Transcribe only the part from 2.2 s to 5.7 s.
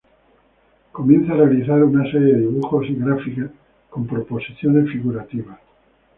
de dibujos y gráfica con proposiciones figurativas.